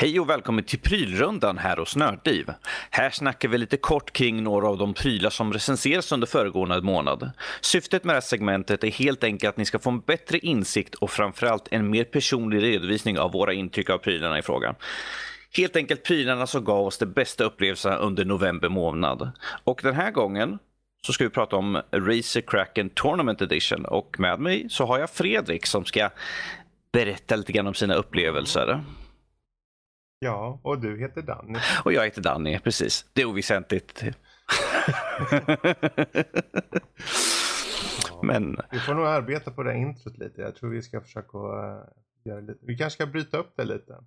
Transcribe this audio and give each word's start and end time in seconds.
Hej 0.00 0.20
och 0.20 0.30
välkommen 0.30 0.64
till 0.64 0.78
prylrundan 0.78 1.58
här 1.58 1.76
hos 1.76 1.96
Nördliv. 1.96 2.46
Här 2.90 3.10
snackar 3.10 3.48
vi 3.48 3.58
lite 3.58 3.76
kort 3.76 4.12
kring 4.12 4.42
några 4.42 4.68
av 4.68 4.78
de 4.78 4.94
prylar 4.94 5.30
som 5.30 5.52
recenseras 5.52 6.12
under 6.12 6.26
föregående 6.26 6.82
månad. 6.82 7.30
Syftet 7.60 8.04
med 8.04 8.14
det 8.14 8.16
här 8.16 8.20
segmentet 8.20 8.84
är 8.84 8.90
helt 8.90 9.24
enkelt 9.24 9.48
att 9.48 9.56
ni 9.56 9.64
ska 9.64 9.78
få 9.78 9.90
en 9.90 10.00
bättre 10.00 10.38
insikt 10.38 10.94
och 10.94 11.10
framförallt 11.10 11.68
en 11.70 11.90
mer 11.90 12.04
personlig 12.04 12.62
redovisning 12.62 13.18
av 13.18 13.32
våra 13.32 13.52
intryck 13.52 13.90
av 13.90 13.98
prylarna 13.98 14.38
i 14.38 14.42
fråga. 14.42 14.74
Helt 15.56 15.76
enkelt 15.76 16.02
prylarna 16.02 16.46
som 16.46 16.64
gav 16.64 16.86
oss 16.86 16.98
de 16.98 17.06
bästa 17.06 17.44
upplevelserna 17.44 17.96
under 17.96 18.24
november 18.24 18.68
månad. 18.68 19.30
Och 19.64 19.80
den 19.82 19.94
här 19.94 20.10
gången 20.10 20.58
så 21.06 21.12
ska 21.12 21.24
vi 21.24 21.30
prata 21.30 21.56
om 21.56 21.82
Razer 21.92 22.40
Kraken 22.40 22.90
Tournament 22.90 23.42
Edition 23.42 23.84
och 23.84 24.16
med 24.18 24.40
mig 24.40 24.66
så 24.70 24.86
har 24.86 24.98
jag 24.98 25.10
Fredrik 25.10 25.66
som 25.66 25.84
ska 25.84 26.10
berätta 26.92 27.36
lite 27.36 27.52
grann 27.52 27.66
om 27.66 27.74
sina 27.74 27.94
upplevelser. 27.94 28.80
Ja, 30.22 30.60
och 30.62 30.78
du 30.80 30.98
heter 30.98 31.22
Danny. 31.22 31.58
Och 31.84 31.92
jag 31.92 32.04
heter 32.04 32.22
Danny, 32.22 32.58
precis. 32.58 33.06
Det 33.12 33.22
är 33.22 33.26
oväsentligt. 33.26 34.02
Men... 38.22 38.56
Vi 38.70 38.78
får 38.78 38.94
nog 38.94 39.06
arbeta 39.06 39.50
på 39.50 39.62
det 39.62 39.76
introt 39.76 40.18
lite. 40.18 40.40
Jag 40.40 40.56
tror 40.56 40.70
vi 40.70 40.82
ska 40.82 41.00
försöka 41.00 41.38
uh, 41.38 41.84
göra 42.24 42.40
lite. 42.40 42.58
Vi 42.66 42.76
kanske 42.76 42.96
ska 42.96 43.06
bryta 43.06 43.38
upp 43.38 43.52
det 43.56 43.64
lite. 43.64 44.04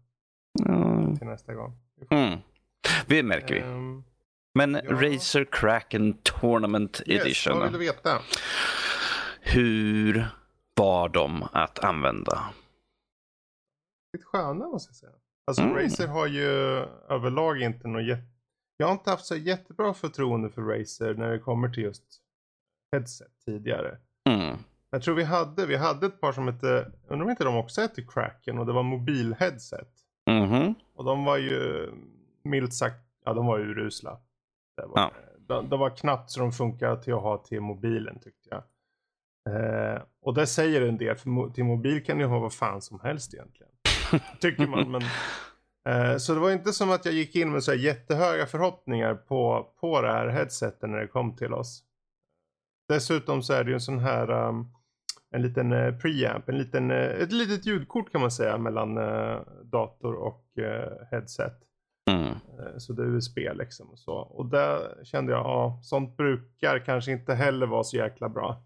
Mm. 0.70 1.17
Till 1.17 1.27
nästa 1.27 1.53
gång. 1.53 1.77
Mm. 2.09 2.39
Det 3.08 3.23
märker 3.23 3.55
vi. 3.55 3.61
Um, 3.61 4.03
Men 4.53 4.73
ja. 4.73 4.81
Razer 4.91 5.48
Kraken 5.52 6.17
Tournament 6.23 7.02
Edition. 7.05 7.27
Yes, 7.27 7.48
vad 7.48 7.64
vill 7.64 7.72
du 7.72 7.80
veta? 7.80 8.22
Hur 9.41 10.27
var 10.75 11.09
de 11.09 11.48
att 11.52 11.84
använda? 11.84 12.50
Lite 14.14 14.25
sköna 14.25 14.67
måste 14.67 14.89
jag 14.89 14.95
säga. 14.95 15.22
Alltså 15.45 15.63
mm. 15.63 15.75
Razer 15.75 16.08
har 16.08 16.27
ju 16.27 16.47
överlag 17.09 17.61
inte 17.61 17.88
något 17.88 18.03
jätte... 18.03 18.27
Jag 18.77 18.88
har 18.88 18.94
inte 18.94 19.09
haft 19.09 19.25
så 19.25 19.36
jättebra 19.36 19.94
förtroende 19.94 20.49
för 20.49 20.61
Razer 20.61 21.13
när 21.13 21.31
det 21.31 21.39
kommer 21.39 21.69
till 21.69 21.83
just 21.83 22.03
headset 22.91 23.31
tidigare. 23.45 23.97
Mm. 24.30 24.58
Jag 24.89 25.02
tror 25.02 25.16
vi 25.16 25.23
hade, 25.23 25.66
vi 25.66 25.75
hade 25.75 26.05
ett 26.05 26.21
par 26.21 26.31
som 26.31 26.47
hette, 26.47 26.91
undrar 27.08 27.25
om 27.25 27.30
inte 27.30 27.44
de 27.44 27.58
också 27.58 27.81
hette 27.81 28.02
Kraken 28.02 28.59
och 28.59 28.66
det 28.66 28.73
var 28.73 28.83
mobilheadset. 28.83 29.89
Mm. 30.30 30.73
Och 30.95 31.03
de 31.03 31.25
var 31.25 31.38
ju 31.38 31.89
milt 32.44 32.73
sagt, 32.73 32.99
ja 33.25 33.33
de 33.33 33.45
var 33.45 33.59
urusla. 33.59 34.19
Det 34.77 34.86
var, 34.86 35.02
ja. 35.02 35.11
de, 35.38 35.69
de, 35.69 35.80
var 35.80 35.89
knappt 35.89 36.31
så 36.31 36.39
de 36.39 36.52
funkar 36.52 36.95
till 36.95 37.14
att 37.14 37.21
ha 37.21 37.38
till 37.38 37.61
mobilen 37.61 38.19
tyckte 38.19 38.49
jag. 38.49 38.64
Eh, 39.49 40.02
och 40.21 40.33
det 40.33 40.47
säger 40.47 40.81
en 40.81 40.97
del, 40.97 41.16
för 41.16 41.53
till 41.53 41.64
mobil 41.64 42.05
kan 42.05 42.17
du 42.17 42.25
ha 42.25 42.39
vad 42.39 42.53
fan 42.53 42.81
som 42.81 42.99
helst 42.99 43.33
egentligen. 43.33 43.72
Tycker 44.39 44.67
man. 44.67 44.92
Men, 44.92 45.02
eh, 45.89 46.17
så 46.17 46.33
det 46.33 46.39
var 46.39 46.52
inte 46.52 46.73
som 46.73 46.92
att 46.92 47.06
jag 47.06 47.14
gick 47.14 47.36
in 47.36 47.52
med 47.52 47.64
så 47.64 47.73
jättehöga 47.73 48.45
förhoppningar 48.45 49.16
på, 49.16 49.70
på 49.80 50.02
det 50.02 50.11
här 50.11 50.28
headsetet 50.28 50.89
när 50.89 50.97
det 50.97 51.08
kom 51.08 51.36
till 51.36 51.53
oss. 51.53 51.83
Dessutom 52.89 53.44
så 53.44 53.53
är 53.53 53.64
det 53.64 53.70
ju 53.70 53.73
en 53.73 53.81
sån 53.81 54.00
här 54.00 54.31
um, 54.31 54.73
en 55.36 55.42
liten 55.42 55.72
uh, 55.72 55.97
preamp, 55.97 56.50
en 56.50 56.58
liten, 56.58 56.92
uh, 56.92 56.97
ett 56.97 57.31
litet 57.31 57.66
ljudkort 57.66 58.11
kan 58.11 58.22
man 58.22 58.31
säga 58.31 58.58
mellan 58.58 58.97
uh, 58.97 59.42
dator 59.64 60.14
och 60.14 60.44
headset. 61.11 61.59
Mm. 62.11 62.33
Så 62.77 62.94
det 62.94 63.03
är 63.03 63.08
USB 63.08 63.38
liksom 63.38 63.89
och 63.89 64.00
så. 64.00 64.14
Och 64.14 64.45
där 64.45 65.03
kände 65.03 65.31
jag, 65.31 65.45
ja, 65.45 65.80
sånt 65.83 66.17
brukar 66.17 66.80
kanske 66.80 67.11
inte 67.11 67.33
heller 67.33 67.67
vara 67.67 67.83
så 67.83 67.98
jäkla 67.98 68.30
bra. 68.30 68.64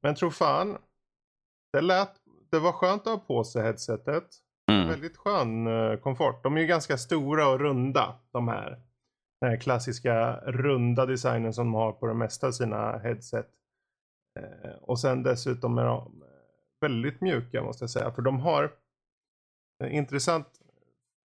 Men 0.00 0.14
tro 0.14 0.30
fan, 0.30 0.78
det 1.72 1.80
lät 1.80 2.12
det 2.50 2.58
var 2.58 2.72
skönt 2.72 3.06
att 3.06 3.12
ha 3.12 3.18
på 3.18 3.44
sig 3.44 3.62
headsetet. 3.62 4.24
Mm. 4.70 4.88
Väldigt 4.88 5.16
skön 5.16 5.66
uh, 5.66 5.96
komfort. 5.96 6.42
De 6.42 6.56
är 6.56 6.60
ju 6.60 6.66
ganska 6.66 6.98
stora 6.98 7.48
och 7.48 7.60
runda 7.60 8.14
de 8.32 8.48
här. 8.48 8.82
Den 9.40 9.50
här 9.50 9.56
klassiska 9.56 10.36
runda 10.36 11.06
designen 11.06 11.52
som 11.52 11.66
de 11.66 11.74
har 11.74 11.92
på 11.92 12.06
det 12.06 12.14
mesta 12.14 12.46
av 12.46 12.52
sina 12.52 12.98
headset. 12.98 13.48
Uh, 14.40 14.74
och 14.82 15.00
sen 15.00 15.22
dessutom 15.22 15.78
är 15.78 15.84
de 15.84 16.22
väldigt 16.80 17.20
mjuka 17.20 17.62
måste 17.62 17.82
jag 17.82 17.90
säga. 17.90 18.12
För 18.12 18.22
de 18.22 18.40
har, 18.40 18.72
intressant 19.84 20.46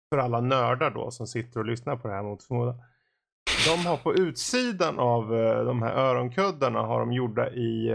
för 0.08 0.18
alla 0.18 0.40
nördar 0.40 0.90
då 0.90 1.10
som 1.10 1.26
sitter 1.26 1.60
och 1.60 1.66
lyssnar 1.66 1.96
på 1.96 2.08
det 2.08 2.14
här 2.14 2.22
mot 2.22 2.42
förmodan. 2.42 2.82
De 3.66 3.86
har 3.86 3.96
på 3.96 4.14
utsidan 4.14 4.98
av 4.98 5.28
de 5.64 5.82
här 5.82 5.92
öronkuddarna 5.92 6.80
har 6.80 7.00
de 7.00 7.12
gjorda 7.12 7.50
i 7.50 7.94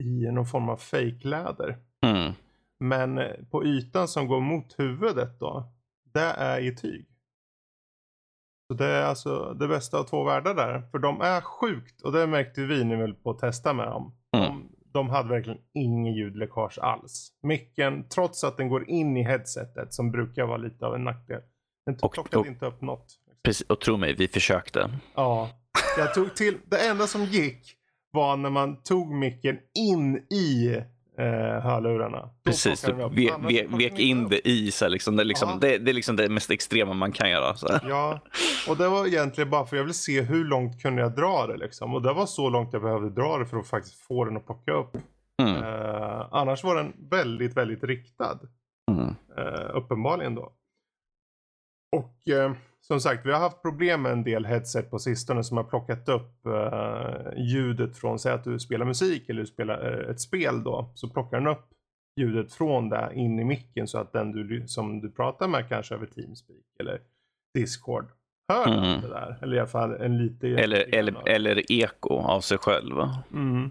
i 0.00 0.30
någon 0.32 0.46
form 0.46 0.68
av 0.68 0.76
fejkläder. 0.76 1.78
Mm. 2.02 2.32
Men 2.80 3.18
eh, 3.18 3.34
på 3.50 3.64
ytan 3.64 4.08
som 4.08 4.26
går 4.26 4.40
mot 4.40 4.78
huvudet 4.78 5.40
då, 5.40 5.72
det 6.14 6.20
är 6.20 6.60
i 6.60 6.76
tyg. 6.76 7.06
Så 8.70 8.74
det 8.74 8.86
är 8.86 9.02
alltså 9.02 9.54
det 9.54 9.68
bästa 9.68 9.98
av 9.98 10.04
två 10.04 10.24
världar 10.24 10.54
där. 10.54 10.82
För 10.90 10.98
de 10.98 11.20
är 11.20 11.40
sjukt, 11.40 12.02
och 12.02 12.12
det 12.12 12.26
märkte 12.26 12.60
vi 12.60 12.84
när 12.84 13.06
vi 13.06 13.12
på 13.12 13.30
att 13.30 13.38
testa 13.38 13.72
med 13.72 13.86
dem. 13.86 14.14
Mm. 14.36 14.46
De, 14.46 14.68
de 14.92 15.10
hade 15.10 15.28
verkligen 15.28 15.58
ingen 15.74 16.14
ljudläckage 16.14 16.78
alls. 16.78 17.32
Micken, 17.42 18.08
trots 18.08 18.44
att 18.44 18.56
den 18.56 18.68
går 18.68 18.90
in 18.90 19.16
i 19.16 19.22
headsetet, 19.22 19.94
som 19.94 20.10
brukar 20.10 20.44
vara 20.44 20.56
lite 20.56 20.86
av 20.86 20.94
en 20.94 21.04
nackdel. 21.04 21.42
Den 21.86 21.96
plockade 21.96 22.48
inte 22.48 22.66
upp 22.66 22.80
något. 22.80 23.18
Precis, 23.42 23.66
och 23.66 23.80
tro 23.80 23.96
mig, 23.96 24.14
vi 24.14 24.28
försökte. 24.28 24.90
Ja, 25.14 25.50
jag 25.98 26.14
tog 26.14 26.36
till, 26.36 26.58
det 26.64 26.88
enda 26.88 27.06
som 27.06 27.24
gick 27.24 27.76
var 28.10 28.36
när 28.36 28.50
man 28.50 28.82
tog 28.82 29.14
micken 29.14 29.58
in 29.74 30.16
i 30.16 30.76
eh, 31.18 31.62
hörlurarna. 31.62 32.30
Precis, 32.44 32.82
du 32.82 32.92
ve, 32.92 33.30
ve, 33.48 33.66
vek 33.68 33.98
in 33.98 34.28
det 34.28 34.48
i 34.48 34.70
så 34.70 34.88
liksom, 34.88 35.16
det, 35.16 35.22
är 35.22 35.24
liksom, 35.24 35.58
det, 35.60 35.78
det, 35.78 35.90
är 35.90 35.94
liksom 35.94 36.16
det 36.16 36.28
mest 36.28 36.50
extrema 36.50 36.94
man 36.94 37.12
kan 37.12 37.30
göra. 37.30 37.54
Så. 37.54 37.78
Ja, 37.88 38.20
och 38.68 38.76
det 38.76 38.88
var 38.88 39.06
egentligen 39.06 39.50
bara 39.50 39.66
för 39.66 39.76
jag 39.76 39.84
ville 39.84 39.94
se 39.94 40.20
hur 40.20 40.44
långt 40.44 40.82
kunde 40.82 41.02
jag 41.02 41.16
dra 41.16 41.46
det 41.46 41.56
liksom. 41.56 41.94
Och 41.94 42.02
det 42.02 42.12
var 42.12 42.26
så 42.26 42.50
långt 42.50 42.72
jag 42.72 42.82
behövde 42.82 43.10
dra 43.10 43.38
det 43.38 43.46
för 43.46 43.56
att 43.56 43.68
faktiskt 43.68 44.00
få 44.00 44.24
den 44.24 44.36
att 44.36 44.46
plocka 44.46 44.72
upp. 44.72 44.96
Mm. 45.42 45.56
Eh, 45.56 46.26
annars 46.30 46.64
var 46.64 46.76
den 46.76 46.92
väldigt, 47.10 47.56
väldigt 47.56 47.84
riktad. 47.84 48.38
Mm. 48.90 49.14
Eh, 49.38 49.70
uppenbarligen 49.74 50.34
då. 50.34 50.52
Och 51.96 52.28
eh, 52.28 52.52
som 52.80 53.00
sagt, 53.00 53.26
vi 53.26 53.32
har 53.32 53.38
haft 53.38 53.62
problem 53.62 54.02
med 54.02 54.12
en 54.12 54.24
del 54.24 54.44
headset 54.44 54.90
på 54.90 54.98
sistone 54.98 55.44
som 55.44 55.56
har 55.56 55.64
plockat 55.64 56.08
upp 56.08 56.46
uh, 56.46 57.42
ljudet 57.42 57.96
från, 57.96 58.18
säg 58.18 58.32
att 58.32 58.44
du 58.44 58.58
spelar 58.58 58.86
musik 58.86 59.28
eller 59.28 59.40
du 59.40 59.46
spelar 59.46 60.00
uh, 60.00 60.10
ett 60.10 60.20
spel 60.20 60.64
då, 60.64 60.92
så 60.94 61.08
plockar 61.08 61.38
den 61.38 61.46
upp 61.46 61.66
ljudet 62.20 62.52
från 62.52 62.88
det 62.88 63.10
in 63.14 63.40
i 63.40 63.44
micken 63.44 63.88
så 63.88 63.98
att 63.98 64.12
den 64.12 64.32
du, 64.32 64.68
som 64.68 65.00
du 65.00 65.10
pratar 65.10 65.48
med 65.48 65.68
kanske 65.68 65.94
över 65.94 66.06
Teamspeak 66.06 66.64
eller 66.80 67.00
Discord 67.54 68.06
hör 68.52 68.78
mm. 68.78 69.00
det 69.00 69.08
där. 69.08 69.38
Eller 69.42 69.56
i 69.56 69.58
alla 69.58 69.68
fall 69.68 69.92
en 69.92 70.18
lite... 70.18 70.48
Eller, 70.48 70.94
eller, 70.94 71.28
eller 71.28 71.72
eko 71.72 72.14
av 72.14 72.40
sig 72.40 72.58
själv. 72.58 72.94
Mm. 73.32 73.70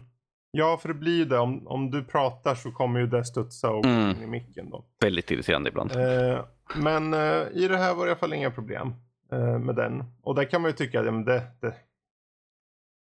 Ja, 0.52 0.80
för 0.82 0.88
det 0.88 0.94
blir 0.94 1.18
ju 1.18 1.26
det. 1.26 1.40
Om, 1.40 1.68
om 1.68 1.92
du 1.92 2.04
pratar 2.04 2.56
så 2.56 2.72
kommer 2.72 3.00
ju 3.00 3.08
det 3.08 3.26
studsa 3.26 3.70
och 3.70 3.86
mm. 3.86 4.10
in 4.10 4.24
i 4.24 4.28
micken 4.28 4.70
då. 4.70 4.86
Väldigt 5.02 5.32
irriterande 5.32 5.70
ibland. 5.70 5.92
Eh, 5.92 6.46
men 6.76 7.14
eh, 7.14 7.48
i 7.54 7.68
det 7.68 7.78
här 7.78 7.96
var 7.96 8.06
det 8.06 8.10
i 8.10 8.12
alla 8.12 8.20
fall 8.20 8.34
inga 8.34 8.52
problem 8.52 8.94
eh, 9.32 9.60
med 9.60 9.76
den. 9.76 10.04
Och 10.22 10.36
där 10.36 10.44
kan 10.44 10.62
man 10.62 10.72
ju 10.72 10.76
tycka 10.76 11.00
att 11.00 11.06
ja, 11.06 11.12
det, 11.12 11.44
det, 11.60 11.76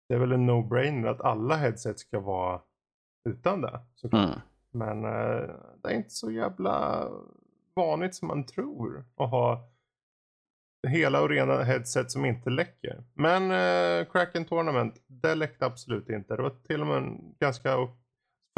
det 0.09 0.15
är 0.15 0.19
väl 0.19 0.33
en 0.33 0.51
no-brainer 0.51 1.09
att 1.09 1.21
alla 1.21 1.57
headset 1.57 1.99
ska 1.99 2.21
vara 2.21 2.61
utan 3.29 3.61
det. 3.61 3.81
Mm. 4.13 4.31
Men 4.71 5.05
eh, 5.05 5.55
det 5.83 5.89
är 5.89 5.95
inte 5.95 6.11
så 6.11 6.31
jävla 6.31 7.09
vanligt 7.75 8.15
som 8.15 8.29
man 8.29 8.47
tror 8.47 9.05
att 9.17 9.31
ha 9.31 9.71
hela 10.89 11.23
och 11.23 11.29
rena 11.29 11.63
headset 11.63 12.11
som 12.11 12.25
inte 12.25 12.51
läcker. 12.51 13.05
Men 13.15 13.51
eh, 13.51 14.07
Kraken 14.13 14.45
Tournament, 14.45 15.03
det 15.07 15.35
läckte 15.35 15.67
absolut 15.67 16.09
inte. 16.09 16.37
Det 16.37 16.43
var 16.43 16.51
till 16.51 16.81
och 16.81 16.87
med 16.87 16.97
en 16.97 17.35
ganska, 17.39 17.89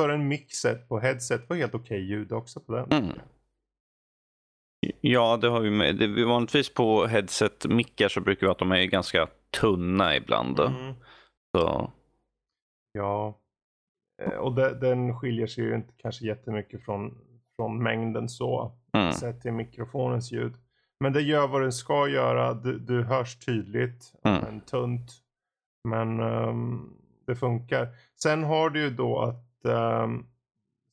för 0.01 0.09
en 0.09 0.29
mixet 0.29 0.89
på 0.89 0.99
headset 0.99 1.49
var 1.49 1.57
helt 1.57 1.75
okej 1.75 1.85
okay 1.85 2.07
ljud 2.07 2.33
också 2.33 2.61
på 2.61 2.73
den. 2.73 2.93
Mm. 2.93 3.19
Ja, 5.01 5.37
det 5.37 5.49
har 5.49 5.61
vi 5.61 5.71
med. 5.71 5.97
Det, 5.97 6.25
vanligtvis 6.25 6.75
på 6.75 7.07
headset-mickar 7.07 8.09
så 8.09 8.21
brukar 8.21 8.47
vara 8.47 8.53
att 8.53 8.59
de 8.59 8.73
är 8.73 8.85
ganska 8.85 9.29
tunna 9.61 10.17
ibland. 10.17 10.61
Mm. 10.61 10.95
Så. 11.57 11.93
Ja, 12.93 13.39
eh, 14.23 14.39
och 14.39 14.55
det, 14.55 14.75
den 14.75 15.19
skiljer 15.19 15.47
sig 15.47 15.65
ju 15.65 15.75
inte 15.75 15.93
kanske 15.97 16.27
jättemycket 16.27 16.85
från, 16.85 17.19
från 17.57 17.83
mängden 17.83 18.29
så. 18.29 18.73
Mm. 18.93 19.13
Sett 19.13 19.43
till 19.43 19.53
mikrofonens 19.53 20.33
ljud. 20.33 20.55
Men 21.01 21.13
det 21.13 21.21
gör 21.21 21.49
vad 21.49 21.63
den 21.63 21.73
ska 21.73 22.09
göra. 22.09 22.55
Du, 22.55 22.79
du 22.79 23.03
hörs 23.03 23.37
tydligt. 23.39 24.15
Mm. 24.25 24.41
Men 24.45 24.61
tunt. 24.61 25.11
Men 25.89 26.21
um, 26.21 26.97
det 27.27 27.37
funkar. 27.37 27.89
Sen 28.23 28.45
har 28.45 28.71
du 28.71 28.81
ju 28.81 28.91
då 28.91 29.19
att 29.19 29.65
um, 29.65 30.27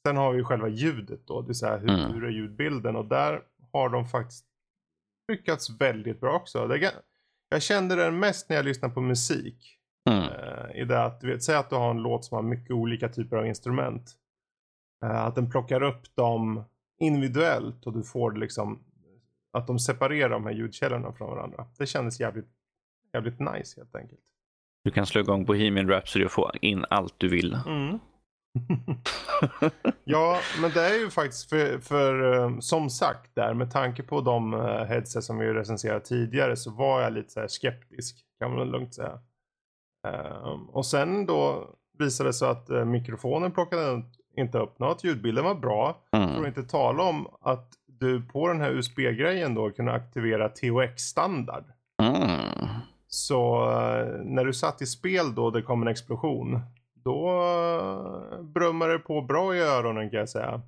Sen 0.08 0.18
har 0.18 0.32
vi 0.32 0.38
ju 0.38 0.44
själva 0.44 0.68
ljudet 0.68 1.28
då. 1.28 1.42
Det 1.42 1.52
är 1.52 1.54
så 1.54 1.66
här, 1.66 1.80
hur, 1.80 1.90
mm. 1.90 2.14
hur 2.14 2.26
är 2.26 2.30
ljudbilden? 2.30 2.96
Och 2.96 3.06
där 3.06 3.42
har 3.74 3.90
de 3.90 4.06
faktiskt 4.06 4.46
lyckats 5.32 5.70
väldigt 5.70 6.20
bra 6.20 6.36
också. 6.36 6.68
Det, 6.68 6.94
jag 7.50 7.62
kände 7.62 7.96
det 7.96 8.12
mest 8.12 8.50
när 8.50 8.56
jag 8.56 8.66
lyssnade 8.66 8.94
på 8.94 9.02
musik. 9.02 9.78
Mm. 10.10 10.24
Uh, 10.24 10.82
I 10.82 10.86
det 10.86 11.04
att, 11.04 11.22
du 11.22 11.28
vet, 11.28 11.44
säg 11.44 11.56
att 11.56 11.70
du 11.70 11.76
har 11.76 11.92
en 11.92 12.02
låt 12.02 12.26
som 12.26 12.36
har 12.36 12.44
mycket 12.44 12.72
olika 12.72 13.10
typer 13.10 13.38
av 13.38 13.48
instrument. 13.48 14.16
Uh, 15.04 15.12
att 15.12 15.36
den 15.36 15.52
plockar 15.52 15.84
upp 15.84 16.16
dem 16.16 16.64
individuellt 17.00 17.86
och 17.86 17.94
du 17.94 18.04
får 18.04 18.32
liksom 18.32 18.84
att 19.54 19.68
de 19.68 19.80
separerar 19.80 20.30
de 20.30 20.46
här 20.46 20.54
ljudkällorna 20.54 21.14
från 21.14 21.30
varandra. 21.30 21.66
Det 21.78 21.86
kändes 21.86 22.20
jävligt, 22.20 22.50
jävligt 23.14 23.40
nice 23.40 23.80
helt 23.80 23.96
enkelt. 23.96 24.22
Du 24.84 24.92
kan 24.92 25.06
slå 25.06 25.22
igång 25.22 25.46
Bohemian 25.46 25.90
Rhapsody 25.90 26.26
och 26.26 26.32
få 26.32 26.52
in 26.62 26.86
allt 26.90 27.14
du 27.18 27.30
vill. 27.30 27.54
Mm. 27.68 28.00
ja, 30.04 30.40
men 30.62 30.72
det 30.72 30.82
är 30.82 31.00
ju 31.00 31.10
faktiskt 31.10 31.50
för, 31.50 31.80
för 31.80 32.34
eh, 32.34 32.60
som 32.60 32.90
sagt 32.90 33.36
där 33.36 33.54
med 33.54 33.72
tanke 33.72 34.04
på 34.04 34.22
de 34.22 34.54
uh, 34.54 34.84
headset 34.84 35.24
som 35.24 35.38
vi 35.38 35.54
recenserat 35.54 36.06
tidigare 36.06 36.56
så 36.56 36.72
var 36.72 37.02
jag 37.02 37.14
lite 37.14 37.30
så 37.30 37.48
skeptisk 37.48 38.18
kan 38.40 38.56
man 38.56 38.72
lugnt 38.72 38.94
säga. 38.94 39.20
Um, 40.44 40.70
och 40.70 40.86
sen 40.86 41.26
då 41.26 41.70
visade 42.00 42.30
det 42.30 42.34
sig 42.34 42.50
att 42.50 42.70
uh, 42.70 42.86
mikrofonen 42.86 43.52
plockade 43.52 44.04
inte 44.38 44.58
upp 44.58 44.80
något, 44.80 45.04
ljudbilden 45.04 45.44
var 45.44 45.56
bra. 45.56 46.02
Mm. 46.12 46.42
Att 46.42 46.48
inte 46.48 46.64
tala 46.64 47.04
om 47.04 47.28
att 47.42 47.70
du 48.00 48.22
på 48.22 48.48
den 48.48 48.62
här 48.62 48.72
USB-grejen 48.72 49.56
då 49.56 49.72
kunde 49.72 49.92
aktivera 49.92 50.50
THX-standard. 50.50 51.64
Mm. 52.02 52.68
Så 53.08 53.66
när 54.24 54.46
du 54.46 54.54
satt 54.54 54.82
i 54.82 54.86
spel 54.86 55.36
då 55.36 55.52
det 55.52 55.62
kom 55.62 55.82
en 55.82 55.88
explosion 55.88 56.62
då 57.08 57.32
uh, 57.32 58.42
brummar 58.42 58.90
det 58.90 59.00
på 59.00 59.22
bra 59.22 59.56
i 59.56 59.60
öronen 59.60 60.10
kan 60.10 60.20
jag 60.20 60.30
säga. 60.30 60.62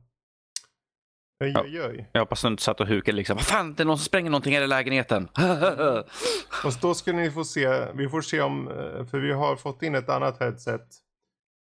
Oj, 1.44 1.54
oj, 1.64 1.82
oj. 1.82 2.10
Jag 2.12 2.22
hoppas 2.22 2.42
du 2.42 2.48
inte 2.48 2.64
satt 2.64 2.82
och 2.82 2.88
hukade 2.88 3.16
liksom. 3.16 3.36
Vad 3.36 3.46
fan, 3.46 3.74
det 3.74 3.84
är 3.84 3.86
någon 3.86 3.98
som 3.98 4.06
spränger 4.06 4.30
någonting 4.30 4.54
här 4.54 4.62
i 4.62 4.68
lägenheten. 4.68 5.24
och 6.64 6.74
då 6.82 6.94
ska 6.94 7.14
ni 7.14 7.32
få 7.32 7.44
se. 7.44 7.92
Vi 7.94 8.10
får 8.10 8.22
se 8.22 8.42
om, 8.42 8.68
eh, 8.68 9.06
för 9.06 9.20
vi 9.20 9.32
har 9.32 9.56
fått 9.56 9.84
in 9.84 9.96
ett 9.96 10.10
annat 10.10 10.40
headset 10.40 10.88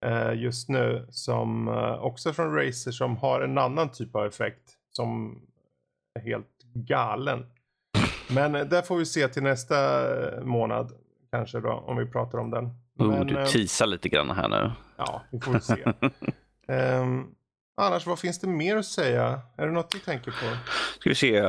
eh, 0.06 0.34
just 0.34 0.70
nu 0.70 1.08
som 1.10 1.68
också 2.02 2.34
från 2.34 2.56
Razer 2.56 2.92
som 2.92 3.18
har 3.18 3.42
en 3.42 3.58
annan 3.58 3.92
typ 3.92 4.16
av 4.16 4.26
effekt 4.26 4.74
som 4.92 5.42
är 6.20 6.24
helt 6.24 6.64
galen. 6.74 7.46
Men 8.30 8.52
där 8.52 8.82
får 8.82 8.98
vi 8.98 9.06
se 9.06 9.28
till 9.28 9.44
nästa 9.44 9.76
månad 10.42 10.92
kanske 11.32 11.60
då 11.60 11.72
om 11.72 11.98
vi 11.98 12.06
pratar 12.06 12.38
om 12.38 12.52
den. 12.52 12.83
Oh, 13.00 13.08
Men, 13.08 13.28
du 13.28 13.46
teasar 13.46 13.88
lite 13.88 14.10
grann 14.10 14.30
här 14.30 14.50
nu. 14.50 14.72
Ja, 14.98 15.22
vi 15.32 15.40
får 15.40 15.60
se. 15.60 15.84
um, 16.74 17.36
annars, 17.78 18.08
vad 18.08 18.20
finns 18.20 18.40
det 18.40 18.48
mer 18.48 18.78
att 18.78 18.86
säga? 18.86 19.42
Är 19.58 19.66
det 19.66 19.72
något 19.72 19.92
du 19.92 20.00
tänker 20.00 20.32
på? 20.32 20.58
Ska 21.00 21.10
vi 21.10 21.16
se. 21.16 21.44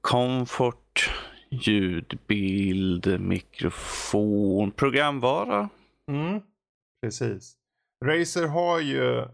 Comfort, 0.00 1.10
ljudbild, 1.50 3.20
mikrofon, 3.20 4.70
programvara. 4.70 5.68
Mm, 6.10 6.40
precis. 7.02 7.56
Razer 8.04 8.46
har 8.46 8.80
ju 8.80 9.18
eh, 9.18 9.26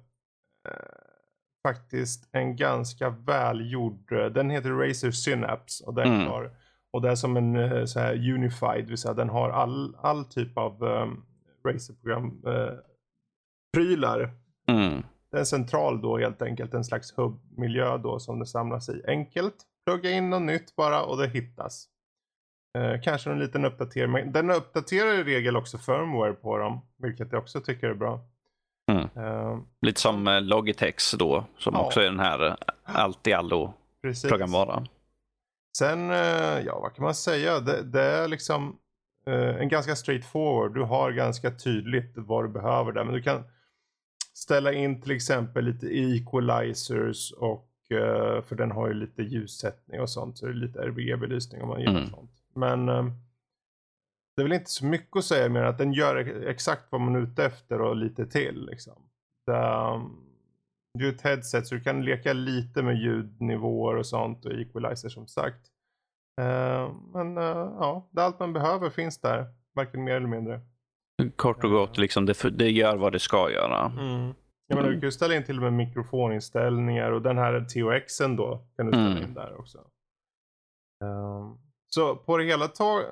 faktiskt 1.69 2.29
en 2.32 2.56
ganska 2.56 3.11
välgjord, 3.11 4.12
eh, 4.12 4.26
den 4.26 4.50
heter 4.50 4.70
Razer 4.70 5.11
Synapse 5.11 5.85
och 5.85 5.94
den 5.94 6.14
mm. 6.14 6.26
har 6.26 6.50
och 6.93 7.02
det 7.02 7.11
är 7.11 7.14
som 7.14 7.37
en 7.37 7.56
eh, 7.56 7.85
så 7.85 8.00
här 8.00 8.31
unified, 8.35 8.88
vill 8.88 8.99
säga 8.99 9.14
den 9.14 9.29
har 9.29 9.50
all, 9.50 9.97
all 10.02 10.25
typ 10.25 10.58
av 10.58 10.82
um, 10.82 11.25
Razer-program 11.65 12.43
uh, 12.47 12.73
prylar. 13.77 14.35
Mm. 14.69 15.03
Det 15.31 15.37
är 15.37 15.41
en 15.41 15.47
central 15.47 16.01
då 16.01 16.19
helt 16.19 16.43
enkelt, 16.43 16.75
en 16.75 16.85
slags 16.85 17.19
hubbmiljö 17.19 17.99
då 17.99 18.19
som 18.19 18.39
det 18.39 18.47
samlas 18.47 18.89
i. 18.89 19.03
Enkelt, 19.07 19.55
plugga 19.87 20.11
in 20.11 20.31
något 20.31 20.43
nytt 20.43 20.77
bara 20.77 21.03
och 21.03 21.17
det 21.17 21.29
hittas. 21.29 21.89
Uh, 22.79 23.01
kanske 23.03 23.31
en 23.31 23.39
liten 23.39 23.65
uppdatering, 23.65 24.33
den 24.33 24.51
uppdaterar 24.51 25.15
i 25.15 25.25
regel 25.25 25.57
också 25.57 25.79
firmware 25.79 26.33
på 26.33 26.59
dem, 26.59 26.81
vilket 26.99 27.33
jag 27.33 27.43
också 27.43 27.61
tycker 27.61 27.89
är 27.89 27.95
bra. 27.95 28.21
Mm. 28.93 29.27
Uh, 29.27 29.59
Lite 29.81 30.01
som 30.01 30.41
Logitex 30.43 31.12
då, 31.12 31.45
som 31.59 31.75
ja. 31.75 31.87
också 31.87 32.01
är 32.01 32.05
den 32.05 32.21
här 32.21 32.57
allt 32.85 33.27
i 33.27 33.33
allo 33.33 33.75
programvaran. 34.29 34.89
Sen, 35.79 36.11
eh, 36.11 36.61
ja 36.67 36.81
vad 36.81 36.95
kan 36.95 37.05
man 37.05 37.15
säga? 37.15 37.61
Det, 37.61 37.83
det 37.83 38.03
är 38.03 38.29
liksom 38.29 38.69
eh, 38.69 38.75
en 39.27 39.69
ganska 39.69 39.97
straight 39.97 40.25
forward. 40.25 40.75
Du 40.75 40.83
har 40.83 41.13
ganska 41.13 41.51
tydligt 41.51 42.13
vad 42.15 42.45
du 42.45 42.49
behöver 42.49 42.93
där. 42.93 43.05
Men 43.05 43.15
du 43.15 43.23
kan 43.23 43.45
ställa 44.33 44.73
in 44.73 45.03
till 45.03 45.11
exempel 45.11 45.65
lite 45.65 45.87
equalizers 45.87 47.33
och 47.33 47.71
eh, 47.91 48.43
för 48.43 48.55
den 48.55 48.71
har 48.71 48.89
ju 48.89 48.95
lite 48.95 49.23
ljussättning 49.23 50.01
och 50.01 50.11
sånt. 50.11 50.39
Så 50.39 50.47
det 50.47 50.53
är 50.53 50.55
lite 50.55 50.79
RGB-belysning 50.79 51.63
om 51.63 51.69
man 51.69 51.81
gillar 51.81 51.99
mm. 51.99 52.11
sånt. 52.11 52.31
Men 52.55 52.89
det 54.41 54.43
är 54.43 54.49
väl 54.49 54.53
inte 54.53 54.71
så 54.71 54.85
mycket 54.85 55.17
att 55.17 55.25
säga 55.25 55.49
mer 55.49 55.61
än 55.61 55.69
att 55.69 55.79
den 55.79 55.93
gör 55.93 56.17
exakt 56.49 56.87
vad 56.91 57.01
man 57.01 57.17
är 57.17 57.21
ute 57.21 57.45
efter 57.45 57.81
och 57.81 57.97
lite 57.97 58.27
till. 58.27 58.67
Liksom. 58.67 59.03
Det, 59.47 59.53
det 60.99 61.05
är 61.05 61.13
ett 61.13 61.23
headset 61.23 61.67
så 61.67 61.75
du 61.75 61.81
kan 61.81 62.05
leka 62.05 62.33
lite 62.33 62.83
med 62.83 62.97
ljudnivåer 62.97 63.97
och 63.97 64.07
sånt 64.07 64.45
och 64.45 64.53
equalizer 64.53 65.09
som 65.09 65.27
sagt. 65.27 65.61
Uh, 66.41 66.94
men 67.15 67.38
uh, 67.38 67.44
ja, 67.81 68.09
det 68.11 68.23
allt 68.23 68.41
man 68.41 68.53
behöver 68.53 68.91
finns 68.91 69.21
där. 69.21 69.47
Varken 69.75 70.05
mer 70.05 70.15
eller 70.15 70.27
mindre. 70.27 70.61
Kort 71.37 71.65
och 71.65 71.71
gott, 71.71 71.99
liksom, 71.99 72.27
det, 72.27 72.59
det 72.59 72.71
gör 72.71 72.97
vad 72.97 73.12
det 73.12 73.19
ska 73.19 73.50
göra. 73.50 73.87
Mm. 73.87 74.35
Jag 74.67 74.77
menar, 74.77 74.88
du 74.88 75.00
kan 75.00 75.09
ju 75.09 75.12
ställa 75.12 75.35
in 75.35 75.44
till 75.44 75.56
och 75.56 75.62
med 75.62 75.73
mikrofoninställningar 75.73 77.12
och 77.12 77.23
den 77.23 77.38
här 77.38 77.61
THXen 77.61 78.37
då 78.37 78.67
kan 78.77 78.87
du 78.87 78.93
ställa 78.93 79.11
mm. 79.11 79.23
in 79.23 79.35
där 79.35 79.59
också. 79.59 79.79
Um, 81.05 81.59
så 81.87 82.17
på 82.17 82.37
det 82.37 82.44
hela 82.44 82.69
tag, 82.69 83.03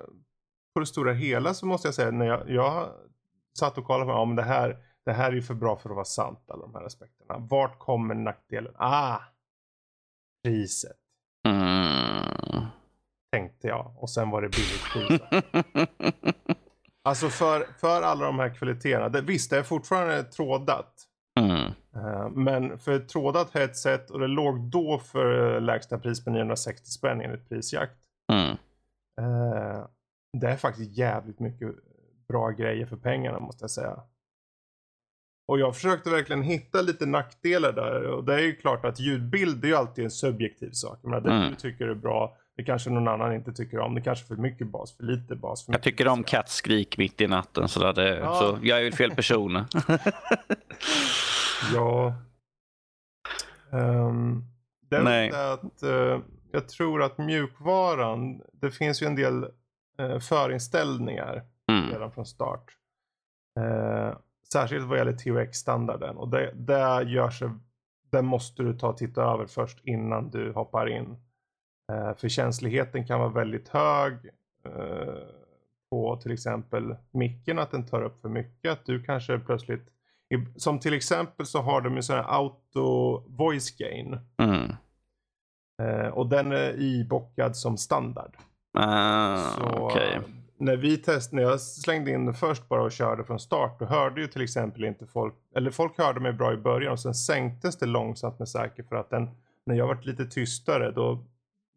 på 0.75 0.81
det 0.81 0.87
stora 0.87 1.13
hela 1.13 1.55
så 1.55 1.67
måste 1.67 1.89
jag 1.89 1.95
säga 1.95 2.11
när 2.11 2.27
jag, 2.27 2.51
jag 2.51 2.89
satt 3.59 3.79
och 3.79 3.85
kollade 3.85 4.05
på, 4.05 4.11
ja 4.11 4.25
men 4.25 4.37
det 4.37 4.43
här 4.43 4.77
det 5.09 5.15
här 5.15 5.31
är 5.31 5.35
ju 5.35 5.43
för 5.43 5.55
bra 5.55 5.77
för 5.77 5.91
att 5.91 5.95
vara 5.95 6.05
sant, 6.05 6.45
alla 6.49 6.63
de 6.63 6.75
här 6.75 6.85
aspekterna. 6.85 7.39
Vart 7.39 7.79
kommer 7.79 8.15
nackdelen? 8.15 8.73
Ah! 8.77 9.19
Priset. 10.45 10.97
Mm. 11.49 11.98
Tänkte 13.39 13.69
jag. 13.69 13.93
Och 13.97 14.11
sen 14.11 14.31
var 14.31 14.43
det 14.43 14.49
billigt 14.49 14.85
pris. 14.93 15.21
alltså 17.05 17.29
för, 17.29 17.67
för 17.81 18.03
alla 18.03 18.25
de 18.25 18.39
här 18.39 18.55
kvaliteterna. 18.55 19.09
Det, 19.09 19.21
visst, 19.21 19.51
det 19.51 19.59
är 19.59 19.63
fortfarande 19.63 20.23
trådat. 20.23 20.95
Mm. 21.41 21.73
Uh, 21.97 22.29
men 22.29 22.79
för 22.79 22.93
ett 22.93 23.09
trådat 23.09 23.55
headset 23.55 24.11
och 24.11 24.19
det 24.19 24.27
låg 24.27 24.61
då 24.61 24.99
för 24.99 25.61
lägsta 25.61 25.99
pris 25.99 26.25
på 26.25 26.31
960 26.31 26.91
spänn 26.91 27.21
enligt 27.21 27.49
prisjakt. 27.49 27.99
Mm. 28.33 28.51
Uh, 29.21 29.87
det 30.39 30.49
är 30.49 30.57
faktiskt 30.57 30.99
jävligt 30.99 31.41
mycket 31.41 31.69
bra 32.29 32.51
grejer 32.51 32.87
för 32.87 32.97
pengarna 32.97 33.41
måste 33.41 33.63
jag 33.63 33.71
säga. 33.71 34.03
Och 35.49 35.59
jag 35.59 35.75
försökte 35.75 36.11
verkligen 36.11 36.43
hitta 36.43 36.83
lite 36.83 37.07
nackdelar 37.07 37.73
där. 37.73 38.03
Och 38.03 38.25
det 38.25 38.35
är 38.35 38.43
ju 38.43 38.57
klart 38.57 38.85
att 38.85 39.01
ljudbild 39.01 39.65
är 39.65 39.69
ju 39.69 39.75
alltid 39.75 40.05
en 40.05 40.11
subjektiv 40.11 40.71
sak. 40.71 40.99
Jag 41.03 41.11
menar, 41.11 41.23
det 41.23 41.31
mm. 41.31 41.51
du 41.51 41.55
tycker 41.57 41.89
är 41.89 41.95
bra, 41.95 42.37
det 42.59 42.65
kanske 42.65 42.91
någon 42.91 43.09
annan 43.09 43.35
inte 43.35 43.53
tycker 43.53 43.79
om. 43.79 43.95
Det 43.95 44.01
kanske 44.01 44.25
är 44.25 44.37
för 44.37 44.43
mycket 44.43 44.67
bas, 44.67 44.97
för 44.97 45.05
lite 45.05 45.37
bas. 45.37 45.65
För 45.65 45.73
jag 45.73 45.83
tycker 45.83 46.09
om 46.09 46.23
kattskrik 46.23 46.99
mitt 46.99 47.21
i 47.21 47.27
natten. 47.27 47.69
Så, 47.69 47.93
det, 47.93 48.19
ja. 48.19 48.35
så 48.35 48.59
jag 48.63 48.79
är 48.79 48.85
väl 48.85 48.93
fel 48.93 49.11
person. 49.11 49.53
ja. 51.75 52.15
Um, 53.71 54.45
det 54.91 54.97
är 54.97 55.03
Nej. 55.03 55.31
att 55.31 55.83
uh, 55.83 56.21
jag 56.53 56.69
tror 56.69 57.03
att 57.03 57.19
mjukvaran, 57.19 58.43
det 58.53 58.71
finns 58.71 59.03
ju 59.03 59.07
en 59.07 59.17
del 59.17 59.45
uh, 60.01 60.19
förinställningar 60.19 61.43
mm. 61.71 61.91
redan 61.91 62.13
från 62.13 62.27
start. 62.27 62.65
Uh, 63.61 64.17
Särskilt 64.53 64.87
vad 64.87 64.99
gäller 64.99 65.13
THX-standarden. 65.13 66.17
Och 66.17 66.29
det, 66.29 66.53
det, 66.55 67.03
gör 67.03 67.31
sig, 67.31 67.51
det 68.11 68.23
måste 68.23 68.63
du 68.63 68.79
ta 68.79 68.89
och 68.89 68.97
titta 68.97 69.23
över 69.23 69.47
först 69.47 69.79
innan 69.85 70.31
du 70.31 70.53
hoppar 70.53 70.89
in. 70.89 71.17
Eh, 71.93 72.15
för 72.17 72.29
känsligheten 72.29 73.07
kan 73.07 73.21
vara 73.21 73.29
väldigt 73.29 73.69
hög. 73.69 74.15
Eh, 74.65 75.15
på 75.91 76.17
till 76.17 76.33
exempel 76.33 76.97
micken, 77.11 77.59
att 77.59 77.71
den 77.71 77.87
tar 77.87 78.03
upp 78.03 78.21
för 78.21 78.29
mycket. 78.29 78.73
Att 78.73 78.85
du 78.85 79.03
kanske 79.03 79.39
plötsligt 79.39 79.89
som 80.57 80.81
till 80.81 80.95
exempel 80.95 81.47
så 81.47 81.59
har 81.63 81.81
de 81.81 81.97
ju 81.97 82.03
sån 82.03 82.17
här 82.17 82.35
auto 82.35 83.23
voice 83.27 83.71
gain. 83.71 84.19
Mm. 84.37 84.73
Eh, 85.83 86.09
och 86.09 86.29
den 86.29 86.53
är 86.53 86.81
ibockad 86.81 87.57
som 87.57 87.77
standard. 87.77 88.37
Ah, 88.73 89.39
så 89.39 89.87
okay 89.87 90.19
när 90.59 90.77
vi 90.77 90.97
test, 90.97 91.33
när 91.33 91.43
jag 91.43 91.61
slängde 91.61 92.11
in 92.11 92.25
den 92.25 92.35
först 92.35 92.69
bara 92.69 92.83
och 92.83 92.93
körde 92.93 93.25
från 93.25 93.39
start, 93.39 93.79
då 93.79 93.85
hörde 93.85 94.21
ju 94.21 94.27
till 94.27 94.43
exempel 94.43 94.85
inte 94.85 95.07
folk, 95.07 95.35
eller 95.55 95.71
folk 95.71 95.99
hörde 95.99 96.21
mig 96.21 96.33
bra 96.33 96.53
i 96.53 96.57
början 96.57 96.93
och 96.93 97.01
sen 97.01 97.15
sänktes 97.15 97.79
det 97.79 97.87
långsamt 97.87 98.39
med 98.39 98.49
säker 98.49 98.83
för 98.83 98.97
att 98.97 99.11
den, 99.11 99.31
när 99.67 99.75
jag 99.75 99.87
varit 99.87 100.07
lite 100.07 100.27
tystare 100.27 100.91
då, 100.91 101.25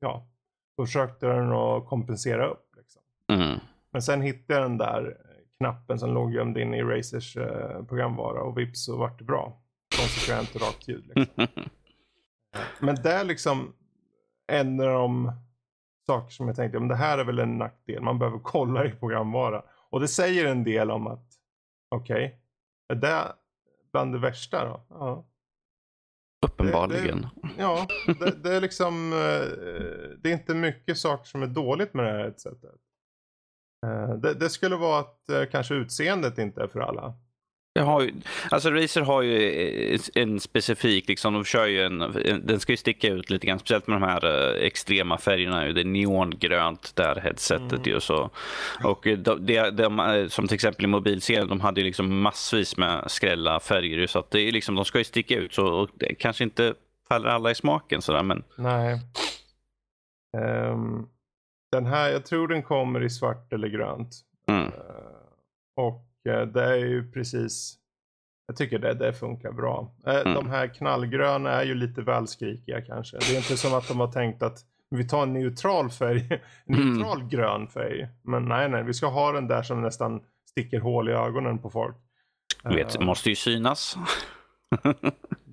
ja, 0.02 0.28
då 0.78 0.86
försökte 0.86 1.28
den 1.28 1.52
att 1.52 1.86
kompensera 1.86 2.48
upp. 2.48 2.76
Liksom. 2.78 3.02
Mm. 3.28 3.60
Men 3.92 4.02
sen 4.02 4.22
hittade 4.22 4.60
jag 4.60 4.70
den 4.70 4.78
där 4.78 5.18
knappen 5.58 6.00
som 6.00 6.14
låg 6.14 6.34
gömd 6.34 6.58
in 6.58 6.74
i 6.74 6.84
Razers 6.84 7.38
eh, 7.38 7.84
programvara 7.84 8.42
och 8.42 8.58
vips 8.58 8.86
så 8.86 8.98
vart 8.98 9.20
det 9.20 9.24
bra. 9.24 9.62
Konsekvent 9.98 10.56
och 10.56 10.62
rakt 10.62 10.88
ljud. 10.88 11.12
Liksom. 11.16 11.48
Men 12.80 12.96
det 12.96 13.24
liksom 13.24 13.74
ändrar 14.52 14.94
de 14.94 15.32
saker 16.06 16.32
som 16.32 16.48
jag 16.48 16.56
tänkte, 16.56 16.80
men 16.80 16.88
det 16.88 16.96
här 16.96 17.18
är 17.18 17.24
väl 17.24 17.40
en 17.40 17.58
nackdel. 17.58 18.02
Man 18.02 18.20
behöver 18.20 18.40
kolla 18.40 18.86
i 18.86 18.92
programvara. 18.92 19.64
Och 19.90 20.00
det 20.00 20.08
säger 20.08 20.46
en 20.46 20.64
del 20.64 20.92
om 20.92 21.08
att, 21.08 21.26
okej, 21.90 22.26
okay, 22.26 22.38
är 22.90 22.96
det 22.96 23.34
bland 23.92 24.14
det 24.14 24.20
värsta 24.20 24.66
då? 24.66 24.86
Ja. 24.90 25.26
Uppenbarligen. 26.46 27.22
Det, 27.22 27.48
det, 27.48 27.54
ja, 27.58 27.88
det, 28.20 28.44
det, 28.44 28.56
är 28.56 28.62
liksom, 28.62 29.14
eh, 29.14 29.18
det 30.22 30.30
är 30.30 30.34
inte 30.34 30.54
mycket 30.54 30.98
saker 30.98 31.26
som 31.26 31.44
är 31.44 31.48
dåligt 31.48 31.94
med 31.94 32.06
det 32.06 32.12
här 32.12 32.24
headsetet. 32.24 32.76
Eh, 33.86 34.14
det, 34.14 34.34
det 34.34 34.50
skulle 34.50 34.76
vara 34.76 35.00
att 35.00 35.30
eh, 35.30 35.46
kanske 35.52 35.74
utseendet 35.76 36.38
inte 36.38 36.62
är 36.62 36.68
för 36.68 36.80
alla. 36.80 37.14
Jag 37.74 37.84
har 37.84 38.02
ju, 38.02 38.14
alltså 38.50 38.72
Razer 38.72 39.02
har 39.02 39.22
ju 39.22 40.00
en 40.16 40.40
specifik, 40.40 41.08
liksom, 41.08 41.34
de 41.34 41.44
kör 41.44 41.66
ju 41.66 41.86
en, 41.86 42.00
den 42.46 42.60
ska 42.60 42.74
ju 42.74 42.78
sticka 42.78 43.08
ut 43.08 43.30
lite 43.30 43.48
grann, 43.48 43.60
speciellt 43.60 43.88
med 43.88 44.02
de 44.02 44.08
här 44.08 44.54
extrema 44.56 45.18
färgerna. 45.18 45.66
Det 45.66 45.82
är 45.82 45.86
neongrönt 45.86 46.96
där 46.96 47.16
headsetet 47.16 47.72
mm. 47.72 47.84
ju 47.84 48.00
så. 48.00 48.30
Och 48.84 49.08
de, 49.18 49.46
de, 49.46 49.70
de, 49.70 50.28
som 50.30 50.48
till 50.48 50.56
exempel 50.56 50.86
i 50.86 50.88
mobilserien, 50.88 51.48
de 51.48 51.62
hade 51.62 51.82
ju 51.82 51.86
liksom 51.86 52.22
massvis 52.22 52.78
med 52.78 53.04
skrälla 53.08 53.60
färger 53.60 54.08
så 54.08 54.20
att 54.20 54.32
det 54.32 54.42
är 54.42 54.52
liksom, 54.52 54.76
de 54.76 54.86
ska 54.86 54.98
ju 54.98 55.04
sticka 55.04 55.36
ut 55.36 55.54
så 55.54 55.68
och 55.68 55.90
det 55.94 56.16
kanske 56.16 56.44
inte 56.44 56.74
faller 57.08 57.30
alla 57.30 57.52
i 57.52 57.56
smaken 57.56 58.02
sådär 58.02 58.24
men. 58.24 58.44
Nej. 58.56 59.00
Um, 60.38 61.10
den 61.72 61.86
här, 61.86 62.10
jag 62.10 62.26
tror 62.26 62.48
den 62.48 62.64
kommer 62.64 63.04
i 63.04 63.10
svart 63.10 63.54
eller 63.54 63.68
grönt. 63.68 64.16
Mm. 64.48 64.66
Uh, 64.66 64.72
och 65.76 66.11
det 66.24 66.64
är 66.64 66.76
ju 66.76 67.12
precis, 67.12 67.78
jag 68.48 68.56
tycker 68.56 68.80
det, 68.80 68.94
det 68.94 69.14
funkar 69.14 69.52
bra. 69.52 69.94
Uh, 70.08 70.16
mm. 70.16 70.34
De 70.34 70.50
här 70.50 70.68
knallgröna 70.68 71.52
är 71.52 71.64
ju 71.64 71.76
lite 71.76 72.02
väl 72.02 72.28
skrikiga 72.28 72.82
kanske. 72.82 73.18
Det 73.18 73.34
är 73.34 73.38
inte 73.38 73.58
som 73.58 73.74
att 73.74 73.88
de 73.88 74.00
har 74.00 74.12
tänkt 74.12 74.44
att 74.44 74.60
vi 74.90 75.08
tar 75.08 75.24
en 75.24 75.34
neutral 75.34 75.90
färg, 75.90 76.40
en 76.66 76.76
mm. 76.76 76.90
neutral 76.90 77.18
mm. 77.18 77.30
grön 77.30 77.68
färg. 77.68 78.08
Men 78.24 78.46
nej, 78.46 78.70
nej, 78.70 78.84
vi 78.84 78.94
ska 78.94 79.08
ha 79.08 79.32
den 79.32 79.48
där 79.48 79.64
som 79.64 79.82
nästan 79.82 80.22
sticker 80.50 80.80
hål 80.80 81.10
i 81.10 81.12
ögonen 81.12 81.60
på 81.60 81.70
folk. 81.70 81.96
Du 82.64 82.76
vet, 82.76 83.00
det 83.00 83.06
måste 83.06 83.30
ju 83.30 83.36
synas. 83.36 83.98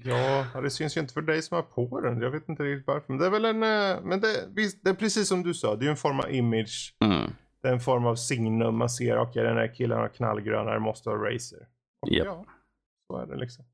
Ja, 0.04 0.60
det 0.62 0.70
syns 0.70 0.96
ju 0.96 1.00
inte 1.00 1.14
för 1.14 1.22
dig 1.22 1.42
som 1.42 1.54
har 1.54 1.62
på 1.62 2.00
den. 2.00 2.20
Jag 2.20 2.30
vet 2.30 2.48
inte 2.48 2.62
riktigt 2.62 2.86
varför. 2.86 3.04
Men 3.08 3.18
det 3.18 3.26
är 3.26 3.30
väl 3.30 3.44
en, 3.44 3.62
eh, 3.62 4.02
men 4.02 4.20
det, 4.20 4.54
det 4.82 4.90
är 4.90 4.94
precis 4.94 5.28
som 5.28 5.42
du 5.42 5.54
sa. 5.54 5.76
Det 5.76 5.86
är 5.86 5.90
en 5.90 5.96
form 5.96 6.20
av 6.20 6.30
image. 6.30 6.94
Mm. 7.00 7.30
Det 7.68 7.72
är 7.72 7.74
en 7.74 7.80
form 7.80 8.06
av 8.06 8.14
signum. 8.14 8.78
Man 8.78 8.90
ser, 8.90 9.18
okej 9.18 9.30
okay, 9.30 9.42
den 9.42 9.56
här 9.56 9.74
killen 9.74 9.98
har 9.98 10.08
knallgröna, 10.08 10.72
det 10.72 10.80
måste 10.80 11.10
ha 11.10 11.16
Razer. 11.16 11.68
Och 12.02 12.12
yep. 12.12 12.24
ja, 12.24 12.44
så 13.06 13.18
är 13.18 13.26
det 13.26 13.36
liksom. 13.36 13.64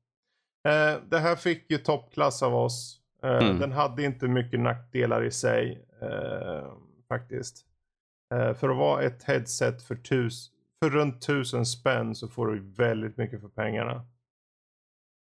Eh, 0.67 1.01
det 1.09 1.19
här 1.19 1.35
fick 1.35 1.71
ju 1.71 1.77
toppklass 1.77 2.43
av 2.43 2.55
oss. 2.55 3.01
Eh, 3.23 3.37
mm. 3.37 3.59
Den 3.59 3.71
hade 3.71 4.03
inte 4.03 4.27
mycket 4.27 4.59
nackdelar 4.59 5.23
i 5.23 5.31
sig. 5.31 5.85
Eh, 6.01 6.73
faktiskt. 7.07 7.65
Eh, 8.33 8.53
för 8.53 8.69
att 8.69 8.77
vara 8.77 9.01
ett 9.01 9.23
headset 9.23 9.83
för, 9.83 9.95
tus, 9.95 10.51
för 10.83 10.89
runt 10.89 11.21
tusen 11.21 11.65
spänn 11.65 12.15
så 12.15 12.27
får 12.27 12.47
du 12.47 12.59
väldigt 12.59 13.17
mycket 13.17 13.41
för 13.41 13.49
pengarna. 13.49 14.05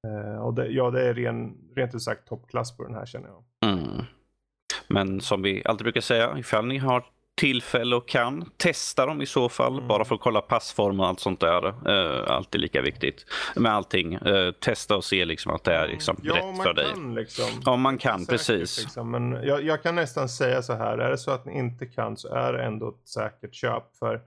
Uh, 0.06 0.38
och 0.38 0.54
det, 0.54 0.66
ja, 0.66 0.90
det 0.90 1.08
är 1.08 1.14
ren, 1.14 1.56
rent 1.76 1.94
ut 1.94 2.02
sagt 2.02 2.28
toppklass 2.28 2.76
på 2.76 2.82
den 2.82 2.94
här 2.94 3.06
känner 3.06 3.28
jag. 3.28 3.44
Mm. 3.70 4.04
Men 4.88 5.20
som 5.20 5.42
vi 5.42 5.62
alltid 5.64 5.84
brukar 5.84 6.00
säga, 6.00 6.38
ifall 6.38 6.66
ni 6.66 6.78
har 6.78 7.06
tillfälle 7.36 7.96
och 7.96 8.08
kan, 8.08 8.50
testa 8.56 9.06
dem 9.06 9.22
i 9.22 9.26
så 9.26 9.48
fall. 9.48 9.72
Mm. 9.72 9.88
Bara 9.88 10.04
för 10.04 10.14
att 10.14 10.20
kolla 10.20 10.40
passform 10.40 11.00
och 11.00 11.06
allt 11.06 11.20
sånt 11.20 11.40
där. 11.40 11.66
Uh, 11.66 12.30
alltid 12.30 12.60
lika 12.60 12.82
viktigt 12.82 13.26
med 13.56 13.72
allting. 13.72 14.18
Uh, 14.18 14.52
testa 14.52 14.96
och 14.96 15.04
se 15.04 15.24
liksom 15.24 15.52
att 15.52 15.64
det 15.64 15.74
är 15.74 15.88
liksom 15.88 16.16
ja, 16.22 16.34
rätt 16.34 16.62
för 16.62 16.74
dig. 16.74 16.90
Kan, 16.94 17.14
liksom. 17.14 17.44
Ja, 17.64 17.76
man 17.76 17.98
kan 17.98 18.18
säkert, 18.18 18.30
precis. 18.30 18.82
Liksom. 18.82 19.10
Men 19.10 19.32
jag, 19.32 19.62
jag, 19.64 19.82
kan 19.82 19.94
nästan 19.94 20.28
säga 20.28 20.62
så 20.62 20.72
här, 20.72 20.98
är 20.98 21.10
det 21.10 21.18
så 21.18 21.30
att 21.30 21.44
ni 21.44 21.58
inte 21.58 21.86
kan 21.86 22.16
så 22.16 22.34
är 22.34 22.52
det 22.52 22.64
ändå 22.64 22.88
ett 22.88 23.08
säkert 23.08 23.54
köp. 23.54 23.96
För 23.98 24.20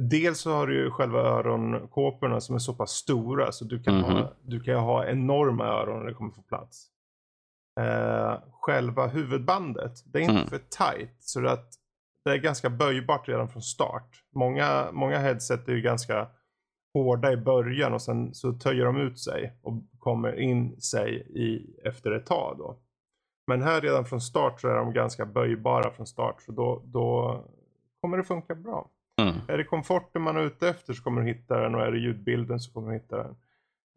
Dels 0.00 0.40
så 0.40 0.52
har 0.52 0.66
du 0.66 0.74
ju 0.74 0.90
själva 0.90 1.20
öronkåporna 1.20 2.40
som 2.40 2.54
är 2.54 2.58
så 2.58 2.74
pass 2.74 2.90
stora 2.90 3.52
så 3.52 3.64
du 3.64 3.82
kan, 3.82 3.94
mm 3.94 4.10
-hmm. 4.10 4.22
ha, 4.22 4.32
du 4.42 4.60
kan 4.60 4.80
ha 4.80 5.06
enorma 5.06 5.64
öron 5.64 5.98
när 5.98 6.06
det 6.06 6.14
kommer 6.14 6.30
få 6.30 6.42
plats. 6.42 6.86
Uh, 7.80 8.38
själva 8.60 9.06
huvudbandet, 9.06 9.92
det 10.04 10.18
är 10.18 10.22
inte 10.22 10.32
mm. 10.32 10.48
för 10.48 10.58
tight 10.58 11.16
så 11.18 11.46
att 11.46 11.68
det 12.24 12.30
är 12.30 12.36
ganska 12.36 12.70
böjbart 12.70 13.28
redan 13.28 13.48
från 13.48 13.62
start. 13.62 14.22
Många, 14.34 14.88
många 14.92 15.18
headset 15.18 15.68
är 15.68 15.72
ju 15.72 15.80
ganska 15.80 16.28
hårda 16.94 17.32
i 17.32 17.36
början 17.36 17.94
och 17.94 18.02
sen 18.02 18.34
så 18.34 18.52
töjer 18.52 18.84
de 18.84 18.96
ut 18.96 19.18
sig 19.18 19.52
och 19.62 19.72
kommer 19.98 20.40
in 20.40 20.80
sig 20.80 21.14
i, 21.14 21.76
efter 21.84 22.10
ett 22.10 22.26
tag 22.26 22.58
då. 22.58 22.78
Men 23.46 23.62
här 23.62 23.80
redan 23.80 24.04
från 24.04 24.20
start 24.20 24.60
så 24.60 24.68
är 24.68 24.74
de 24.74 24.92
ganska 24.92 25.26
böjbara 25.26 25.90
från 25.90 26.06
start 26.06 26.42
så 26.42 26.52
då, 26.52 26.82
då 26.84 27.40
kommer 28.00 28.16
det 28.16 28.24
funka 28.24 28.54
bra. 28.54 28.90
Mm. 29.22 29.34
Är 29.48 29.58
det 29.58 29.64
komforten 29.64 30.22
man 30.22 30.36
är 30.36 30.42
ute 30.42 30.68
efter 30.68 30.92
så 30.92 31.02
kommer 31.02 31.22
du 31.22 31.28
hitta 31.28 31.60
den 31.60 31.74
och 31.74 31.80
är 31.80 31.92
det 31.92 31.98
ljudbilden 31.98 32.60
så 32.60 32.72
kommer 32.72 32.88
du 32.88 32.94
hitta 32.94 33.16
den. 33.16 33.36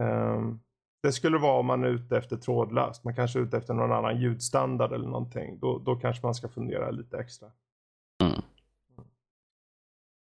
Um, 0.04 0.60
det 1.04 1.12
skulle 1.12 1.38
vara 1.38 1.60
om 1.60 1.66
man 1.66 1.84
är 1.84 1.88
ute 1.88 2.18
efter 2.18 2.38
trådlöst. 2.38 3.04
Man 3.04 3.16
kanske 3.16 3.40
är 3.40 3.44
ute 3.44 3.58
efter 3.58 3.74
någon 3.74 3.92
annan 3.92 4.22
ljudstandard 4.22 4.94
eller 4.94 5.08
någonting. 5.08 5.60
Då, 5.60 5.80
då 5.80 5.96
kanske 5.96 6.26
man 6.26 6.36
ska 6.36 6.50
fundera 6.50 6.92
lite 6.92 7.18
extra. 7.18 7.48
Mm. 8.24 8.42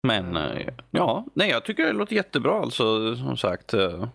Men 0.06 0.36
eh, 0.36 0.68
ja, 0.90 1.26
nej 1.34 1.50
jag 1.50 1.64
tycker 1.64 1.86
det 1.86 1.92
låter 1.92 2.16
jättebra 2.16 2.60
alltså 2.60 3.16
som 3.16 3.36
sagt. 3.36 3.74
Eh, 3.74 4.08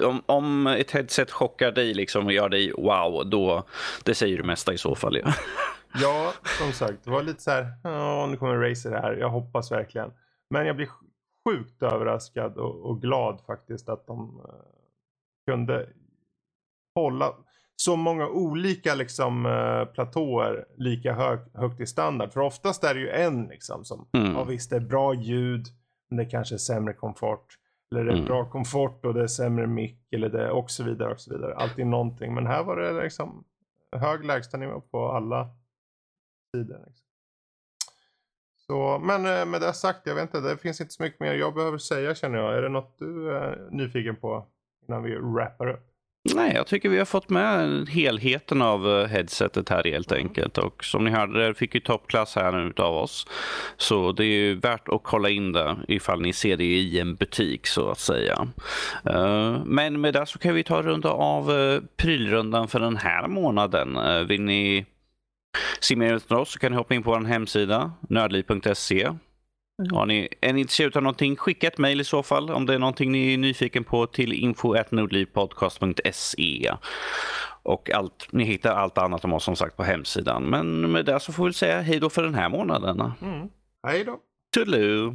om, 0.00 0.22
om 0.26 0.66
ett 0.66 0.90
headset 0.90 1.30
chockar 1.30 1.72
dig 1.72 1.94
liksom 1.94 2.26
och 2.26 2.32
gör 2.32 2.48
dig 2.48 2.72
wow, 2.72 3.30
då 3.30 3.64
det 4.04 4.14
säger 4.14 4.36
det 4.36 4.44
mesta 4.44 4.72
i 4.72 4.78
så 4.78 4.94
fall. 4.94 5.16
Ja. 5.16 5.32
Ja, 5.94 6.32
som 6.58 6.72
sagt, 6.72 7.04
det 7.04 7.10
var 7.10 7.22
lite 7.22 7.42
så 7.42 7.50
här, 7.50 7.72
ja 7.82 8.26
nu 8.26 8.36
kommer 8.36 8.56
Razer 8.56 8.90
här, 8.90 9.12
jag 9.16 9.28
hoppas 9.28 9.72
verkligen. 9.72 10.12
Men 10.50 10.66
jag 10.66 10.76
blir 10.76 10.88
sjukt 11.48 11.82
överraskad 11.82 12.56
och, 12.56 12.90
och 12.90 13.02
glad 13.02 13.40
faktiskt 13.46 13.88
att 13.88 14.06
de 14.06 14.46
kunde 15.46 15.88
hålla 16.94 17.34
så 17.80 17.96
många 17.96 18.28
olika 18.28 18.94
liksom 18.94 19.46
uh, 19.46 19.84
platåer 19.84 20.64
lika 20.76 21.12
hög, 21.12 21.38
högt 21.54 21.80
i 21.80 21.86
standard. 21.86 22.32
För 22.32 22.40
oftast 22.40 22.84
är 22.84 22.94
det 22.94 23.00
ju 23.00 23.10
en 23.10 23.46
liksom 23.46 23.84
som, 23.84 24.08
mm. 24.12 24.32
ja 24.32 24.44
visst 24.44 24.70
det 24.70 24.76
är 24.76 24.80
bra 24.80 25.14
ljud, 25.14 25.66
men 26.10 26.16
det 26.16 26.24
kanske 26.24 26.54
är 26.54 26.58
sämre 26.58 26.94
komfort. 26.94 27.58
Eller 27.90 28.04
det 28.04 28.10
är 28.10 28.14
mm. 28.14 28.26
bra 28.26 28.50
komfort 28.50 29.04
och 29.04 29.14
det 29.14 29.22
är 29.22 29.26
sämre 29.26 29.66
mick 29.66 30.12
eller 30.12 30.28
det 30.28 30.50
och 30.50 30.70
så 30.70 30.84
vidare 30.84 31.12
och 31.12 31.20
så 31.20 31.34
vidare. 31.34 31.54
Alltid 31.54 31.86
någonting. 31.86 32.34
Men 32.34 32.46
här 32.46 32.64
var 32.64 32.76
det 32.76 33.02
liksom 33.02 33.44
hög 33.96 34.24
lägstanivå 34.24 34.80
på 34.80 35.12
alla 35.12 35.50
tiden. 36.52 36.80
Liksom. 36.86 37.06
Så, 38.56 38.98
men 38.98 39.26
eh, 39.26 39.46
med 39.46 39.60
det 39.60 39.72
sagt, 39.72 40.06
jag 40.06 40.14
vet 40.14 40.22
inte, 40.22 40.40
det 40.40 40.56
finns 40.56 40.80
inte 40.80 40.92
så 40.92 41.02
mycket 41.02 41.20
mer 41.20 41.34
jag 41.34 41.54
behöver 41.54 41.78
säga 41.78 42.14
känner 42.14 42.38
jag. 42.38 42.56
Är 42.56 42.62
det 42.62 42.68
något 42.68 42.98
du 42.98 43.36
är 43.36 43.68
nyfiken 43.70 44.16
på 44.16 44.46
innan 44.88 45.02
vi 45.02 45.16
wrappar 45.16 45.68
upp? 45.68 45.87
Nej, 46.34 46.52
jag 46.54 46.66
tycker 46.66 46.88
vi 46.88 46.98
har 46.98 47.04
fått 47.04 47.30
med 47.30 47.88
helheten 47.88 48.62
av 48.62 48.88
eh, 48.88 49.06
headsetet 49.06 49.68
här 49.68 49.84
helt 49.84 50.12
mm. 50.12 50.26
enkelt. 50.26 50.58
Och 50.58 50.84
som 50.84 51.04
ni 51.04 51.10
hörde, 51.10 51.46
det 51.46 51.54
fick 51.54 51.74
ju 51.74 51.80
toppklass 51.80 52.36
här 52.36 52.52
nu 52.52 52.68
utav 52.68 52.96
oss. 52.96 53.26
Så 53.76 54.12
det 54.12 54.24
är 54.24 54.26
ju 54.26 54.54
värt 54.54 54.88
att 54.88 55.02
kolla 55.02 55.28
in 55.28 55.52
det 55.52 55.76
ifall 55.88 56.20
ni 56.20 56.32
ser 56.32 56.56
det 56.56 56.64
i 56.64 57.00
en 57.00 57.14
butik 57.14 57.66
så 57.66 57.90
att 57.90 57.98
säga. 57.98 58.48
Eh, 59.10 59.56
men 59.64 60.00
med 60.00 60.14
det 60.14 60.26
så 60.26 60.38
kan 60.38 60.54
vi 60.54 60.64
ta 60.64 60.82
runda 60.82 61.10
av 61.10 61.52
eh, 61.52 61.80
prylrundan 61.96 62.68
för 62.68 62.80
den 62.80 62.96
här 62.96 63.28
månaden. 63.28 63.98
Vill 64.28 64.42
ni 64.42 64.86
Se 65.80 65.96
mer 65.96 66.18
från 66.18 66.38
oss 66.38 66.52
så 66.52 66.58
kan 66.58 66.72
ni 66.72 66.78
hoppa 66.78 66.94
in 66.94 67.02
på 67.02 67.10
vår 67.10 67.20
hemsida, 67.20 67.92
nördliv.se. 68.08 69.08
Har 69.92 70.06
ni, 70.06 70.28
är 70.40 70.52
ni 70.52 70.60
intresserade 70.60 70.98
av 70.98 71.02
någonting, 71.02 71.36
skicka 71.36 71.66
ett 71.66 71.78
mejl 71.78 72.00
i 72.00 72.04
så 72.04 72.22
fall 72.22 72.50
om 72.50 72.66
det 72.66 72.74
är 72.74 72.78
någonting 72.78 73.12
ni 73.12 73.34
är 73.34 73.38
nyfiken 73.38 73.84
på 73.84 74.06
till 74.06 74.32
info.nordlivpodcast.se. 74.32 76.72
Och 77.62 77.90
allt, 77.90 78.28
ni 78.30 78.44
hittar 78.44 78.74
allt 78.74 78.98
annat 78.98 79.24
om 79.24 79.32
oss 79.32 79.44
som 79.44 79.56
sagt 79.56 79.76
på 79.76 79.82
hemsidan. 79.82 80.44
Men 80.44 80.92
med 80.92 81.04
det 81.04 81.20
så 81.20 81.32
får 81.32 81.46
vi 81.46 81.52
säga 81.52 81.80
hej 81.80 82.00
då 82.00 82.10
för 82.10 82.22
den 82.22 82.34
här 82.34 82.48
månaden. 82.48 83.12
Mm. 83.22 83.48
Hej 83.86 84.04
då. 84.04 84.18
Toodaloo. 84.54 85.14